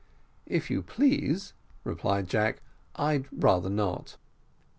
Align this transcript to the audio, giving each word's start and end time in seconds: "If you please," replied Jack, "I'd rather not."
"If 0.47 0.71
you 0.71 0.81
please," 0.81 1.53
replied 1.83 2.27
Jack, 2.27 2.63
"I'd 2.95 3.27
rather 3.31 3.69
not." 3.69 4.17